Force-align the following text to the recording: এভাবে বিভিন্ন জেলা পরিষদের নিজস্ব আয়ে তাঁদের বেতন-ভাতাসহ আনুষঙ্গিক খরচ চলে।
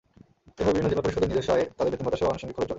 এভাবে 0.59 0.73
বিভিন্ন 0.77 0.91
জেলা 0.93 1.03
পরিষদের 1.05 1.29
নিজস্ব 1.31 1.49
আয়ে 1.55 1.65
তাঁদের 1.77 1.91
বেতন-ভাতাসহ 1.91 2.29
আনুষঙ্গিক 2.31 2.55
খরচ 2.55 2.65
চলে। 2.65 2.69